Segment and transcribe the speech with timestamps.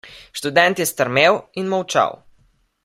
[0.39, 2.11] Študent je strmel in molčal.